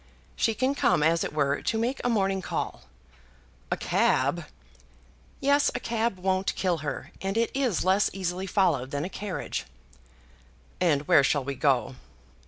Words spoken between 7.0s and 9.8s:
and it is less easily followed than a carriage."